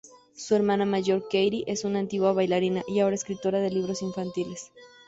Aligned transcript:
Su 0.35 0.55
hermana 0.55 0.85
mayor, 0.85 1.21
Katie, 1.29 1.63
es 1.67 1.85
una 1.85 1.99
antigua 1.99 2.33
bailarina 2.33 2.81
y 2.87 3.01
ahora 3.01 3.13
escritora 3.13 3.59
de 3.59 3.69
libros 3.69 4.01
infantiles. 4.01 4.71